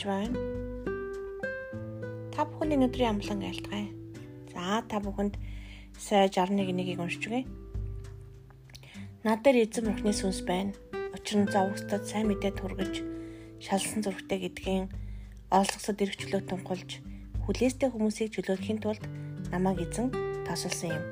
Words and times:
санаж 0.00 0.04
байна. 0.06 0.38
Та 2.32 2.44
бүхний 2.44 2.78
өдрийн 2.78 3.20
амглан 3.20 3.42
айлтгая. 3.44 3.88
За 4.52 4.82
та 4.88 5.00
бүхэнд 5.00 5.36
сая 5.98 6.28
61-ийг 6.28 7.00
уншиж 7.00 7.26
өгье. 7.26 7.44
Над 9.24 9.42
дээр 9.44 9.68
эзэн 9.68 9.92
бурхны 9.92 10.12
сүнс 10.12 10.40
байна. 10.46 10.72
Учир 11.12 11.44
нь 11.44 11.52
зовгостод 11.52 12.06
сайн 12.06 12.28
мэдээ 12.28 12.52
тургиж, 12.56 13.04
шалсан 13.60 14.00
зургтай 14.02 14.40
гэдгийн 14.40 14.88
олсгосод 15.50 16.00
эргчлөө 16.00 16.48
тунхулж, 16.48 17.02
хүлээстэй 17.44 17.90
хүмүүсийг 17.90 18.32
чөлөөлөхийн 18.32 18.80
тулд 18.80 19.04
намайг 19.52 19.84
эзэн 19.84 20.14
тасалсан 20.46 20.96
юм. 20.96 21.04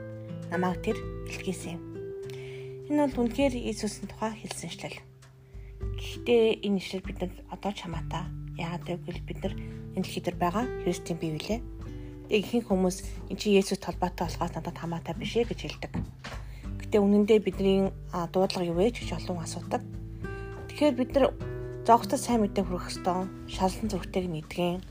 Намайг 0.49 0.81
тэр 0.81 0.97
илгээсэн 1.29 1.77
юм. 1.77 1.83
Энэ 2.89 3.11
бол 3.11 3.27
үнэхээр 3.27 3.59
Иесусийн 3.59 4.09
тухай 4.09 4.33
хэлсэн 4.33 4.71
шлэл. 4.73 4.99
Гэхдээ 5.99 6.65
энэ 6.65 6.79
ишлэл 6.81 7.05
бидэнд 7.05 7.37
одоо 7.53 7.73
ч 7.75 7.85
хамаатай. 7.85 8.48
Яагаад 8.59 8.85
гэвэл 8.85 9.23
бид 9.23 9.39
нар 9.43 9.55
энэ 9.95 10.03
дэлхий 10.03 10.23
дээр 10.23 10.37
байгаа 10.37 10.65
Христийн 10.83 11.19
бие 11.19 11.33
билээ. 11.39 11.61
Тэг 12.29 12.43
ихэнх 12.45 12.69
хүмүүс 12.69 12.97
эн 13.31 13.37
чи 13.39 13.55
Есүс 13.55 13.81
толботой 13.81 14.27
болохоос 14.27 14.53
надад 14.53 14.77
хамаатай 14.77 15.15
биш 15.17 15.39
ээ 15.39 15.49
гэж 15.49 15.61
хэлдэг. 15.65 15.93
Гэтэ 16.83 16.99
үнэндээ 16.99 17.39
бидний 17.41 17.89
дуудлага 18.35 18.69
юу 18.69 18.77
вэ 18.77 18.93
гэж 18.93 19.17
олон 19.17 19.41
асуудаг. 19.41 19.81
Тэгэхээр 20.69 20.99
бид 20.99 21.11
нар 21.17 21.33
зогсдод 21.89 22.21
сайн 22.21 22.45
мэдээ 22.45 22.67
хүргэх 22.67 22.93
ёстой. 22.93 23.31
Шалсан 23.49 23.89
зүрхтэйг 23.89 24.27
нэгдгэн 24.29 24.85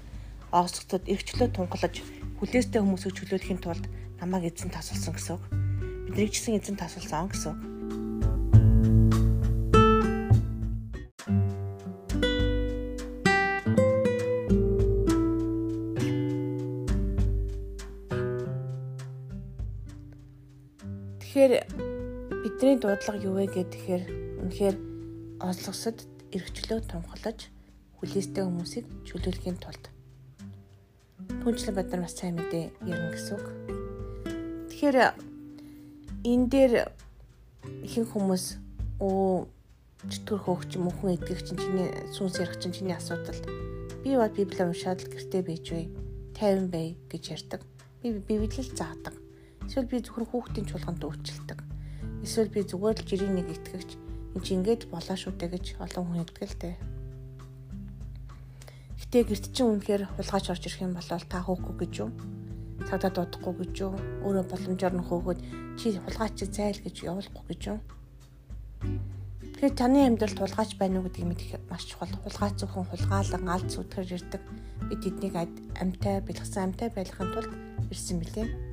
оосгцод 0.50 1.06
эргчлөө 1.06 1.54
тунгалаж 1.54 2.02
хүлээстэй 2.40 2.82
хүмүүсийг 2.82 3.14
чөлөөлөхийн 3.18 3.62
тулд 3.62 3.86
намайг 4.22 4.50
эзэн 4.50 4.72
тасалсан 4.74 5.14
гэсэн 5.14 5.36
үг. 5.36 5.44
Биднийг 6.10 6.32
ч 6.34 6.42
гэсэн 6.42 6.58
эзэн 6.58 6.78
тасалсан 6.80 7.28
гэсэн 7.30 7.52
үг. 7.52 7.60
Тэгэхээр 21.38 21.70
бидний 22.42 22.78
дуудлага 22.82 23.22
юу 23.22 23.38
вэ 23.38 23.46
гэхээр 23.54 24.04
үнэхээр 24.42 24.76
ослогосод 25.38 26.10
эргчлөө 26.34 26.82
тунхлаж 26.90 27.54
хүлээстэй 28.02 28.42
хүмүүсийг 28.42 28.90
чөлөөлөхийн 29.06 29.62
тулд 29.62 29.86
түнчлэн 31.46 31.78
бид 31.78 31.94
нар 31.94 32.02
бас 32.10 32.18
сайн 32.18 32.42
мэдээ 32.42 32.74
ярина 32.90 33.14
гэсэн 33.14 33.38
үг. 33.38 33.48
Тэгэхээр 34.74 34.98
энэ 36.26 36.46
дээр 36.50 36.74
ихэнх 37.86 38.18
хүмүүс 38.18 38.46
оо 38.98 39.46
чөтгөр 40.10 40.42
хөөгч 40.42 40.82
юм 40.82 40.90
хүн 40.90 41.22
идэх 41.22 41.46
чинь 41.46 41.62
чиний 41.62 41.94
сүнс 42.18 42.42
ярих 42.42 42.58
чинь 42.58 42.74
чиний 42.74 42.98
асуудал. 42.98 43.38
Би 44.02 44.18
бол 44.18 44.34
Библийг 44.34 44.74
уншаад 44.74 45.06
л 45.06 45.12
гэртээ 45.14 45.46
бийж 45.46 45.66
бай, 45.70 45.86
50 46.34 46.74
бай 46.74 46.98
гэж 47.14 47.24
ярьдаг. 47.30 47.62
Би 48.02 48.18
Библийг 48.26 48.74
заадаг 48.74 49.27
Эсвэл 49.68 49.92
би 49.92 50.00
зөвхөн 50.00 50.32
хүүхдийн 50.32 50.68
чуулганд 50.72 51.04
үйлчлдэг. 51.04 51.60
Эсвэл 52.24 52.48
би 52.48 52.64
зүгээр 52.64 52.98
л 53.04 53.08
жирийн 53.08 53.36
нэг 53.36 53.52
итгэгч 53.52 54.00
энэ 54.38 54.46
чи 54.46 54.54
ингээд 54.56 54.82
болоо 54.88 55.18
шүү 55.20 55.34
дээ 55.36 55.50
гэж 55.52 55.66
олон 55.84 56.04
хүн 56.08 56.18
хэлдэг 56.24 56.46
л 56.48 56.62
дээ. 56.62 56.76
Гэтэ 59.02 59.20
гэрт 59.28 59.46
чинь 59.52 59.72
үнэхээр 59.76 60.04
хулгайч 60.16 60.46
орж 60.54 60.64
ирэх 60.70 60.86
юм 60.86 60.94
бол 60.94 61.10
та 61.10 61.40
хөөхгүй 61.42 61.76
гэж 61.84 61.94
юу? 62.06 62.12
Цагдаа 62.88 63.12
дуудахгүй 63.12 63.54
гэж 63.66 63.74
юу? 63.82 63.94
Өөрөө 64.24 64.46
боломжоор 64.46 64.96
нь 64.96 65.08
хөөгөөд 65.10 65.40
чи 65.76 65.98
хулгайч 65.98 66.38
зайл 66.48 66.80
гэж 66.86 66.96
явуулахгүй 67.04 67.46
гэж 67.50 67.62
юу? 67.74 67.80
Тэгэхээр 69.58 69.74
таны 69.74 70.00
амьдралд 70.06 70.38
хулгайч 70.38 70.72
байна 70.78 71.02
уу 71.02 71.10
гэдгийг 71.10 71.28
мэдэх 71.28 71.52
маш 71.66 71.90
чухал. 71.90 72.14
Хулгайч 72.22 72.62
зөвхөн 72.62 72.86
хулгаалan 72.94 73.46
алд 73.50 73.68
зүтгэж 73.74 74.10
ирдэг. 74.14 74.42
Бид 74.86 75.02
тэднийг 75.02 75.36
амьтай, 75.82 76.22
бэлгсэн 76.22 76.78
амьтай 76.78 76.94
байлгахын 76.94 77.34
тулд 77.34 77.52
ирсэн 77.90 78.22
билээ. 78.22 78.67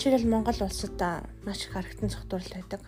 Жишээлбэл 0.00 0.32
Монгол 0.32 0.56
улсад 0.64 0.96
маш 1.44 1.60
их 1.68 1.76
харагдан 1.76 2.08
цогтурал 2.08 2.48
байдаг. 2.56 2.80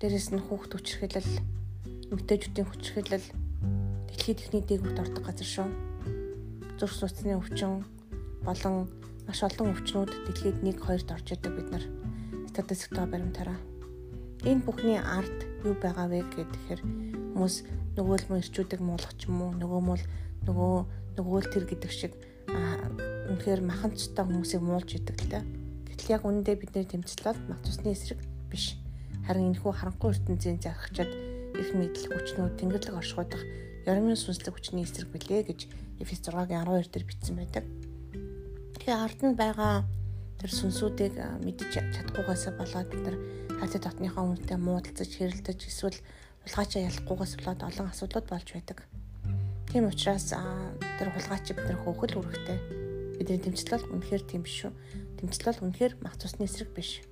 Дээрэс 0.00 0.32
нь 0.32 0.40
хүүхд 0.40 0.72
хүчрхэлэл, 0.72 1.32
эмэгтэйчүүдийн 2.08 2.64
хүчрхэлэл 2.64 3.26
дэлхийд 4.08 4.40
ихний 4.40 4.64
дээгүүрт 4.64 5.02
ордог 5.04 5.20
газар 5.20 5.44
шүү. 5.44 5.68
Зүрх 6.80 6.96
судасны 6.96 7.36
өвчин 7.36 7.84
болон 8.40 8.88
маш 9.28 9.44
олон 9.44 9.76
өвчнүүд 9.76 10.32
дэлхийд 10.32 10.64
1 10.64 10.80
2-т 10.80 11.12
орж 11.12 11.28
идэг 11.28 11.52
бид 11.52 11.68
нар 11.68 11.84
статистиктэй 12.48 13.04
баримтаараа. 13.04 13.60
Энэ 14.48 14.64
бүхний 14.64 14.96
ард 14.96 15.44
юу 15.68 15.76
байгаа 15.76 16.08
вэ 16.08 16.24
гэхээр 16.40 16.80
хүмүүс 17.36 17.68
нөгөө 18.00 18.16
л 18.16 18.28
мөн 18.32 18.40
ирчүүдэг 18.40 18.80
муулах 18.80 19.12
ч 19.20 19.28
юм 19.28 19.44
уу 19.44 19.52
нөгөө 19.60 19.80
мул 19.84 20.04
нөгөө 20.48 20.74
нөгөө 21.20 21.38
л 21.44 21.52
тэр 21.52 21.68
гэдэг 21.68 21.92
шиг 21.92 22.16
үнэхээр 23.30 23.62
маханцтай 23.62 24.26
хүмүүсийг 24.26 24.62
муулж 24.66 24.90
идэг 24.98 25.16
л 25.22 25.30
та. 25.30 25.46
Гэтэл 25.86 26.18
яг 26.18 26.22
үнэндээ 26.26 26.56
бидний 26.58 26.86
тэмцэл 26.86 27.30
бол 27.30 27.40
мах 27.46 27.62
цусны 27.62 27.94
эсрэг 27.94 28.18
биш. 28.50 28.74
Харин 29.30 29.54
энэхүү 29.54 29.70
харанхуй 29.70 30.10
ертөнцийн 30.10 30.58
зархичаад 30.58 31.12
их 31.54 31.70
мэдл 31.78 32.10
хүчнүүд 32.10 32.58
тэнгэрлэг 32.58 32.98
оршуудах 32.98 33.42
ярмын 33.86 34.18
сүнслэг 34.18 34.54
хүчний 34.54 34.82
эсрэг 34.82 35.08
билээ 35.14 35.46
гэж 35.46 35.60
Эфес 36.00 36.24
6-гийн 36.24 36.64
12 36.64 36.90
дээр 36.90 37.06
бичсэн 37.06 37.36
байдаг. 37.36 37.64
Тэгэхээр 38.80 39.04
ард 39.04 39.20
нь 39.20 39.36
байгаа 39.36 39.84
тэр 40.40 40.50
сүнсүүдийг 40.50 41.14
мэдэж 41.44 41.68
чадахгүйгээс 41.76 42.44
болоод 42.56 42.88
бид 42.88 43.02
нар 43.04 43.16
хайртай 43.60 43.80
дотныхоо 43.84 44.24
үнэтэй 44.32 44.56
муудалцаж 44.56 45.10
хэрэлдэж 45.12 45.58
эсвэл 45.68 45.98
улгаачаа 46.48 46.88
ялахгүйгээс 46.88 47.32
болоод 47.44 47.60
олон 47.68 47.86
асуудлууд 47.92 48.26
болж 48.32 48.48
байдаг. 48.56 48.78
Тийм 49.68 49.92
учраас 49.92 50.32
тэр 50.32 51.08
хулгайч 51.12 51.52
бид 51.52 51.66
нар 51.68 51.78
хөөхөл 51.84 52.16
үүрэгтэй 52.16 52.79
Бидний 53.20 53.36
бол 53.52 53.84
үнэхээр 54.00 54.22
тийм 54.24 54.48
биш 54.48 54.64
шүү. 54.64 54.72
Бол 55.20 55.60
үнэхээр 55.68 56.00
мах 56.00 56.16
цусны 56.16 56.48
эсрэг 56.48 56.72
биш. 56.72 57.04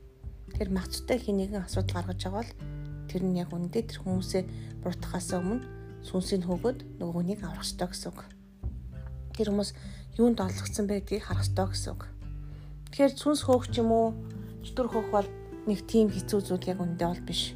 Тэр 0.56 0.72
мах 0.72 0.88
цустай 0.88 1.20
хин 1.20 1.36
нэгэн 1.36 1.68
асуудал 1.68 2.00
гаргаж 2.00 2.24
байгаа 2.24 2.40
бол 2.40 2.52
тэр 3.12 3.22
нь 3.28 3.36
яг 3.36 3.52
үндэ 3.52 3.84
тэр 3.84 4.00
хүмүүсээ 4.00 4.42
буруутгахаас 4.80 5.36
өмнө 5.36 5.68
сүнсийг 6.08 6.48
хөөгд 6.48 6.96
нөгөө 6.96 7.12
хүнийг 7.12 7.40
аврах 7.44 7.60
ёстой 7.60 7.92
гэсэн 7.92 8.08
үг. 8.08 8.24
Тэр 9.36 9.52
хүмүүс 9.52 9.70
юунд 10.16 10.40
олгцсон 10.40 10.88
байдгийг 10.88 11.28
харах 11.28 11.44
ёстой 11.44 11.66
гэсэн 11.76 11.92
үг. 11.92 12.02
Тэгэхээр 12.88 13.12
сүнс 13.12 13.40
хөөх 13.44 13.68
ч 13.68 13.84
юм 13.84 13.92
уу, 13.92 14.16
чөтгөр 14.64 14.88
хөөх 14.88 15.08
бол 15.12 15.28
нэг 15.68 15.84
тийм 15.84 16.08
хэцүү 16.08 16.40
зүйл 16.40 16.72
яг 16.72 16.80
үндэ 16.80 17.04
бол 17.04 17.22
биш. 17.28 17.52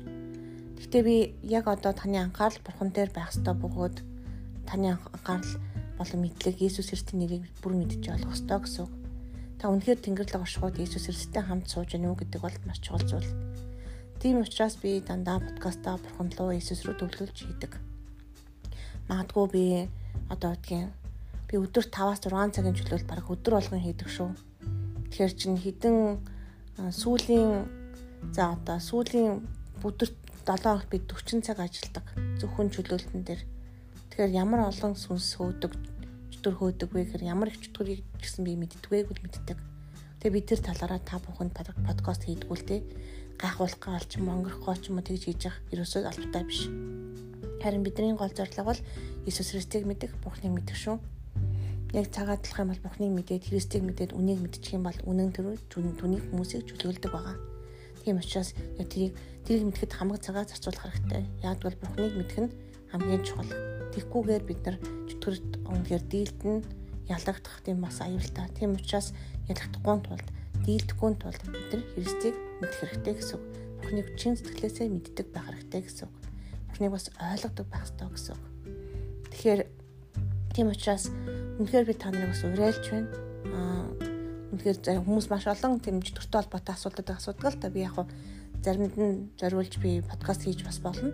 Гэхдээ 0.77 1.03
би 1.09 1.17
яг 1.49 1.73
одоо 1.73 1.97
таны 1.97 2.21
анхаарал 2.21 2.61
бурхан 2.61 2.93
дээр 2.93 3.11
байх 3.17 3.33
ёстой 3.33 3.57
бөгөөд 3.57 3.97
таны 4.69 4.93
анхаарал 4.93 5.53
болон 5.99 6.21
мэдлэг 6.23 6.57
Иесус 6.61 6.89
Христосийн 6.91 7.21
нэрийг 7.25 7.45
бүр 7.61 7.73
мэдж 7.77 8.05
олох 8.09 8.33
ёстой 8.37 8.59
гэсэн 8.63 8.85
үг. 8.87 8.93
Та 9.59 9.71
үнэхээр 9.71 10.01
Тэнгэрлэг 10.03 10.43
оршихуйд 10.43 10.77
Иесус 10.81 11.07
Христостэй 11.07 11.43
хамт 11.45 11.69
сууж 11.71 11.95
гэнэ 11.95 12.09
үү 12.11 12.19
гэдэг 12.23 12.41
бол 12.43 12.59
маш 12.67 12.79
чухал 12.83 13.05
зүйл. 13.07 13.31
Тийм 14.23 14.43
учраас 14.43 14.79
би 14.79 15.03
дандаа 15.03 15.43
подкастаа 15.43 15.99
бурхан 15.99 16.31
руу 16.39 16.55
Иесус 16.55 16.87
рүү 16.87 16.95
төвлөрүүлж 16.99 17.39
хийдэг. 17.43 17.73
Магадгүй 19.11 19.47
би 19.51 19.65
одоо 20.31 20.55
үгдгийн 20.55 20.95
би 21.51 21.55
өдөр 21.61 21.85
5-6 21.91 22.55
цагийн 22.55 22.77
чөлөөлт 22.79 23.07
бараг 23.11 23.27
өдөр 23.29 23.59
болгон 23.59 23.83
хийдэг 23.83 24.09
шүү. 24.09 24.31
Тэгэхээр 25.13 25.33
чин 25.37 25.55
хідэн 25.61 25.99
сүүлийн 26.89 27.69
за 28.33 28.57
одоо 28.57 28.81
сүүлийн 28.81 29.45
өдөрт 29.85 30.17
7 30.47 30.65
хоног 30.65 30.87
би 30.89 30.99
40 31.05 31.45
цаг 31.45 31.59
ажилладаг. 31.61 32.07
Зөвхөн 32.41 32.73
чөлөөлтөн 32.73 33.23
дээр. 33.27 33.43
Тэгэхээр 34.13 34.37
ямар 34.37 34.69
олон 34.69 34.93
сүнс 34.93 35.41
хөөдөг 35.41 35.73
чөтгөр 36.37 36.55
хөөдөг 36.61 36.89
вэ 36.93 37.01
гэхээр 37.09 37.33
ямар 37.33 37.49
их 37.49 37.65
чөтгөрийг 37.65 38.05
гэсэн 38.21 38.45
би 38.45 38.61
мэддэггүй 38.61 39.09
гэл 39.09 39.25
мэддэг. 39.25 39.57
Тэгээ 40.21 40.37
бид 40.37 40.47
тэр 40.53 40.61
талаараа 40.61 41.01
та 41.01 41.17
бүхэнд 41.17 41.57
подкаст 41.57 42.29
хийдгүү 42.29 42.57
л 42.61 42.69
те 42.69 42.85
гайхуулах 43.41 43.81
гал 43.81 44.05
ч 44.05 44.21
юм 44.21 44.29
өнгөрөхгүй 44.29 44.77
ч 44.85 44.93
юм 44.93 45.01
уу 45.01 45.09
тэгж 45.09 45.23
хийж 45.33 45.41
явах 45.49 45.65
ерөөсөө 45.73 46.05
албатай 46.05 46.45
биш. 46.45 46.69
Харин 47.65 47.81
бидний 47.89 48.13
гол 48.13 48.29
зорилго 48.29 48.77
бол 48.77 48.81
Иесус 49.25 49.49
Христийг 49.49 49.89
мэдэх, 49.89 50.13
Бурхныг 50.21 50.61
мэдэх 50.61 50.77
шүү. 50.77 51.01
Яг 51.97 52.13
цагаатлах 52.13 52.61
юм 52.61 52.69
бол 52.69 52.85
Бурхныг 52.85 53.17
мэдээд, 53.17 53.49
Христийг 53.49 53.81
мэдээд 53.81 54.13
үнийг 54.13 54.45
мэдчих 54.45 54.77
юм 54.77 54.85
бол 54.85 54.99
үнэн 55.09 55.33
төрөө 55.33 55.57
түүнийг 55.73 56.29
хүмүүсийг 56.29 56.69
чөлөөлдөг 56.69 57.09
байгаа. 57.09 57.41
Тийм 58.05 58.21
учраас 58.21 58.53
яг 58.77 58.93
тэрийг 58.93 59.17
тэрийг 59.49 59.73
мэдхэд 59.73 59.97
хамаг 59.97 60.21
цагаа 60.21 60.45
зарцуулах 60.45 60.85
хэрэгтэй. 60.85 61.25
Яг 61.41 61.65
бол 61.65 61.81
Бурхныг 61.81 62.13
мэдэх 62.13 62.39
нь 62.45 62.53
хамгийн 62.93 63.25
чухал. 63.25 63.82
Тэгхгүйгээр 63.93 64.45
бид 64.49 64.61
нар 64.65 64.77
чөтгөрт 65.09 65.51
үнэхээр 65.69 66.05
дийлдэн 66.09 66.57
ялагдах 67.13 67.61
тийм 67.61 67.85
бас 67.85 68.01
аюултай. 68.01 68.49
Тийм 68.57 68.77
учраас 68.77 69.13
ялагдахгүй 69.49 69.97
тулд 70.07 70.29
дийлдэхгүй 70.65 71.11
тулд 71.21 71.43
бид 71.45 71.69
нар 71.73 71.83
Христийг 71.93 72.37
мэдэх 72.61 72.81
хэрэгтэй 72.81 73.15
гэсэн 73.21 73.37
үг. 73.37 73.45
Бурхныг 73.83 74.09
чин 74.17 74.35
сэтгэлээсээ 74.39 74.89
мэддэг 74.89 75.27
байх 75.35 75.47
хэрэгтэй 75.51 75.81
гэсэн 75.83 76.07
үг. 76.09 76.15
Бурхныг 76.71 76.93
бас 76.95 77.07
ойлгодог 77.19 77.67
байх 77.69 77.85
хэрэгтэй 77.85 78.09
гэсэн 78.09 78.33
үг. 78.33 78.45
Тэгэхээр 79.35 79.61
тийм 80.55 80.67
учраас 80.71 81.05
үнэхээр 81.61 81.89
би 81.89 81.95
та 81.99 82.09
нарыг 82.09 82.31
бас 82.33 82.43
уриалж 82.47 82.85
байна. 82.89 83.11
Аа 83.53 83.85
үнэхээр 84.55 85.03
хүмүүс 85.05 85.27
маш 85.29 85.45
олон 85.51 85.83
тийм 85.83 86.01
чөтгөртэй 86.01 86.39
холбоотой 86.47 86.75
асуудлуудыг 86.77 87.17
асуудаг 87.19 87.49
л 87.51 87.61
та 87.61 87.69
би 87.69 87.85
яг 87.85 87.97
заримд 88.63 88.95
нь 88.97 89.35
зориулж 89.37 89.75
би 89.83 90.01
подкаст 90.01 90.47
хийж 90.47 90.63
бас 90.63 90.79
болно. 90.79 91.11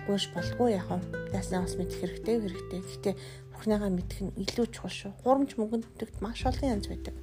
Тогтолгүйш 0.00 0.32
болгүй 0.34 0.72
яах 0.72 0.88
вэ? 0.88 1.32
Яаснаа 1.32 1.62
бас 1.62 1.76
мэдэх 1.76 2.00
хэрэгтэй 2.00 2.36
хэрэгтэй. 2.40 2.80
Гэхдээ 2.80 3.14
Бурхныгаа 3.52 3.90
мэдэх 3.92 4.20
нь 4.24 4.32
илүү 4.40 4.66
чухал 4.72 4.90
шүү. 4.90 5.12
Хурамч 5.20 5.60
мөнгөнд 5.60 5.86
төгт 6.00 6.16
маш 6.24 6.44
олон 6.48 6.80
янз 6.80 6.88
байдаг. 6.88 7.14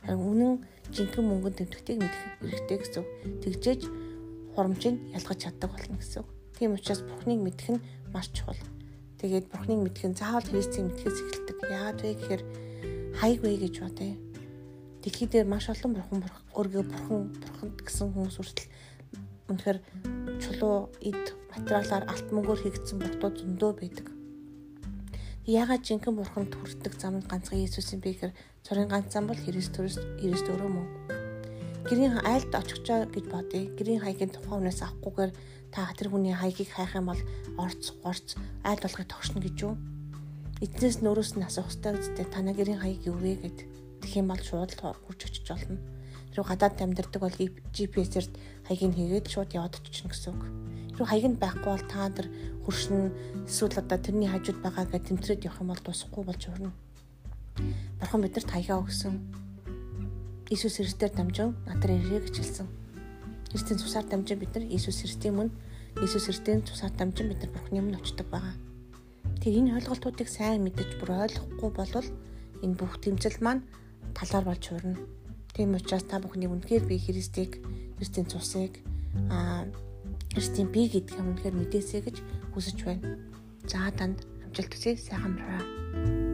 Харин 0.00 0.24
үнэн 0.24 0.52
жинхэнэ 0.96 1.28
мөнгөнд 1.28 1.56
төвтгийг 1.60 2.00
мэдэх 2.00 2.22
хэрэгтэй 2.40 2.78
гэсэн. 2.80 3.04
Тэгжээж 3.44 3.80
хурамчийг 4.56 4.96
ялгаж 5.12 5.38
чаддаг 5.44 5.70
болно 5.76 5.96
гэсэн. 6.00 6.24
Тийм 6.56 6.72
учраас 6.72 7.02
Бурхныг 7.04 7.40
мэдэх 7.44 7.68
нь 7.76 7.84
маш 8.12 8.32
чухал. 8.32 8.58
Тэгээд 9.20 9.46
Бурхныг 9.52 9.80
мэдэх 9.92 10.04
нь 10.08 10.16
заавал 10.16 10.46
Христийг 10.48 10.88
мэдхээс 10.88 11.18
эхэлдэг. 11.20 11.56
Яагаад 11.68 12.00
вэ 12.00 12.10
гэхээр 12.16 12.42
хайгвэ 13.20 13.50
гэж 13.60 13.74
бодъё. 13.84 14.16
Дэлхий 15.04 15.28
дээр 15.28 15.46
маш 15.46 15.68
олон 15.68 15.98
бурхан 15.98 16.22
өргөө 16.54 16.84
бурхан 16.86 17.20
бурханд 17.34 17.78
гэсэн 17.82 18.14
хүмүүс 18.14 18.38
хүртэл 18.38 18.70
үнэхээр 19.50 19.78
чулуу 20.38 20.94
эд 21.02 21.41
материалаар 21.52 22.04
алт 22.08 22.28
мөнгөөр 22.32 22.60
хийгдсэн 22.64 22.98
буртууд 22.98 23.36
зөндөө 23.38 23.72
байдаг. 23.76 24.06
Яагаад 25.46 25.84
жинхэнэ 25.86 26.18
бурханд 26.18 26.52
хүрдэг 26.56 26.92
зам 26.96 27.20
нь 27.20 27.28
ганцхан 27.28 27.60
Иесусийн 27.60 28.00
бэ 28.00 28.10
гэхээр 28.16 28.36
цорын 28.64 28.88
ганц 28.88 29.12
зам 29.12 29.28
бол 29.28 29.36
Христос 29.36 30.00
Христ 30.18 30.46
өөрөө 30.48 30.70
мөн. 30.72 30.88
Гэрийн 31.86 32.22
айлд 32.22 32.52
очихчоо 32.54 33.10
гэж 33.10 33.24
бодъё. 33.26 33.68
Гэрийн 33.76 34.02
хаягийн 34.02 34.30
тухайн 34.32 34.62
хүнээс 34.62 34.80
авахгүйгээр 34.86 35.32
та 35.74 35.90
тэр 35.98 36.08
хүний 36.14 36.32
хаягийг 36.32 36.70
хайх 36.70 36.94
юм 36.94 37.10
бол 37.10 37.22
орц 37.58 37.90
горц 38.06 38.38
айл 38.62 38.78
болгохыг 38.78 39.10
тогшно 39.10 39.42
гэж 39.42 39.56
юу? 39.66 39.74
эднээс 40.62 41.02
нөрөөс 41.02 41.34
нь 41.34 41.42
асуух 41.42 41.74
хэрэгтэй 41.74 41.98
үстэй 41.98 42.26
танаа 42.30 42.54
гэрийн 42.54 42.78
хаяг 42.78 43.02
юу 43.02 43.18
вэ 43.18 43.34
гэд 43.42 43.58
тэгэх 43.98 44.22
юм 44.22 44.30
бол 44.30 44.38
шууд 44.38 44.70
хурж 44.78 45.20
очиж 45.26 45.42
болно. 45.50 45.82
Тэр 46.30 46.46
гадаад 46.46 46.78
амьдардаг 46.78 47.18
бол 47.18 47.34
GPS-ээр 47.74 48.26
хаягийг 48.70 48.94
хийгээд 48.94 49.26
шууд 49.26 49.50
яваад 49.58 49.74
очиж 49.82 50.06
гэсэн 50.06 50.30
үг. 50.30 50.42
Тэр 51.02 51.10
хаяг 51.10 51.34
нь 51.34 51.42
байхгүй 51.42 51.66
бол 51.66 51.86
та 51.90 52.06
нар 52.14 52.30
хуршин 52.62 53.10
эсвэл 53.42 53.74
одоо 53.74 53.98
тэрний 53.98 54.30
хажууд 54.30 54.62
байгаа 54.62 54.86
гэж 54.86 55.02
тэмцрээд 55.10 55.50
явах 55.50 55.58
юм 55.58 55.74
бол 55.74 55.82
дуусахгүй 55.82 56.22
болж 56.22 56.42
өрнө. 56.46 56.70
Бурхан 57.98 58.22
биднэрт 58.22 58.50
хаягаа 58.54 58.86
өгсөн. 58.86 59.18
Иесус 60.46 60.78
Христээр 60.78 61.10
дамжин 61.10 61.58
надад 61.66 61.90
ирээ 61.90 62.22
гэж 62.22 62.38
хэлсэн. 62.38 62.70
Христийн 63.50 63.82
цусаар 63.82 64.06
дамжин 64.06 64.38
бид 64.38 64.54
нар 64.54 64.62
Иесус 64.70 65.02
Христийн 65.02 65.34
мөн 65.34 65.50
Иесус 65.98 66.30
Христийн 66.30 66.62
цусаар 66.62 66.94
дамжин 66.94 67.34
бид 67.34 67.42
нар 67.42 67.50
Бурханы 67.50 67.82
өмнө 67.82 67.98
очдог 67.98 68.30
байгаа. 68.30 68.54
Тэг 69.42 69.58
энэ 69.58 69.82
ойлголтуудыг 69.82 70.30
сайн 70.30 70.62
мэдэж 70.62 71.02
бүр 71.02 71.18
ойлгохгүй 71.18 71.70
болвол 71.74 72.08
энэ 72.62 72.78
бүх 72.78 73.02
тэмцэл 73.02 73.42
маань 73.42 73.66
талаар 74.14 74.46
болж 74.46 74.70
хуурна. 74.70 75.02
Тийм 75.50 75.74
учраас 75.74 76.06
та 76.06 76.22
бүхний 76.22 76.46
үнэхээр 76.46 76.86
би 76.86 77.02
Христийг, 77.02 77.58
Христийн 77.98 78.30
цусыг 78.30 78.78
аа 79.34 79.66
Христийн 80.32 80.72
би 80.72 80.88
гэдэг 80.88 81.20
юм 81.20 81.36
үнэхээр 81.36 81.54
мэдээсэй 81.60 82.00
гэж 82.08 82.16
хүсэж 82.56 82.78
байна. 82.88 83.20
За 83.68 83.92
танд 83.92 84.24
амжилт 84.48 84.72
хүсье. 84.72 84.96
Сайхан 84.96 85.36
амраа. 85.36 86.31